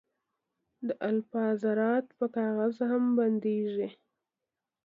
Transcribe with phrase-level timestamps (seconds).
[0.87, 3.87] د الفا ذرات په کاغذ هم بندېږي.